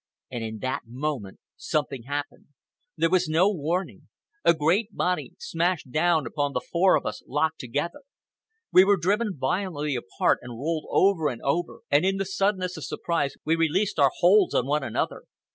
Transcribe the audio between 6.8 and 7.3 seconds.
of us